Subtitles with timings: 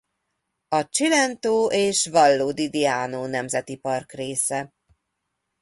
[0.67, 1.51] A Cilento
[1.81, 4.73] és Vallo di Diano Nemzeti Park része.